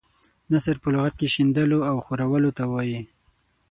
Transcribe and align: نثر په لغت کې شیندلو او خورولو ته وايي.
نثر 0.53 0.75
په 0.83 0.89
لغت 0.93 1.13
کې 1.19 1.27
شیندلو 1.33 1.79
او 1.89 1.95
خورولو 2.05 2.49
ته 2.57 2.63
وايي. 2.71 3.01